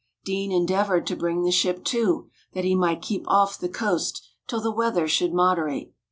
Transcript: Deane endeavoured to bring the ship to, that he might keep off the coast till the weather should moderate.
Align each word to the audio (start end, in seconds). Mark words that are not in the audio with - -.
Deane 0.25 0.51
endeavoured 0.51 1.05
to 1.05 1.15
bring 1.15 1.43
the 1.43 1.51
ship 1.51 1.85
to, 1.85 2.27
that 2.53 2.63
he 2.63 2.73
might 2.73 3.03
keep 3.03 3.23
off 3.27 3.59
the 3.59 3.69
coast 3.69 4.27
till 4.47 4.59
the 4.59 4.71
weather 4.71 5.07
should 5.07 5.31
moderate. 5.31 5.93